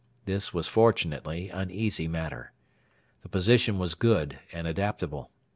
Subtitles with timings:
[0.25, 2.53] This was fortunately an easy matter.
[3.21, 5.29] The position was good and adaptable.